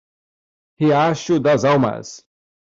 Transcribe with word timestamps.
Riacho 0.79 1.37
das 1.39 1.63
Almas 1.63 2.25